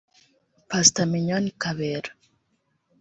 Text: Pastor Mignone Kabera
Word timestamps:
Pastor 0.69 1.05
Mignone 1.11 1.49
Kabera 1.61 2.11